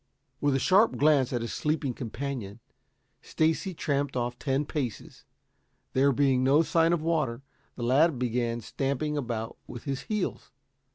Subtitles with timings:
[0.41, 2.59] '"With a sharp glance at his sleeping companion,
[3.21, 5.25] Stacy tramped off ten paces.
[5.93, 7.43] There being no sign of water,
[7.75, 10.49] the lad began stamping about with his heels.